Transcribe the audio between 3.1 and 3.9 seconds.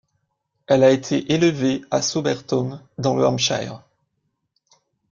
le Hampshire.